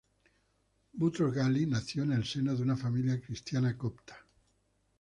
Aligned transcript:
Butros-Ghali 0.95 1.67
nació 1.67 2.01
en 2.01 2.13
el 2.13 2.25
seno 2.25 2.55
de 2.55 2.63
una 2.63 2.75
familia 2.75 3.21
cristiana 3.21 3.77
copta. 3.77 4.15